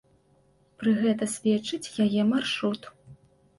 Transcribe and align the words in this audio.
Пры 0.83 0.93
гэта 1.01 1.29
сведчыць 1.35 1.93
яе 2.09 2.27
маршрут. 2.33 2.93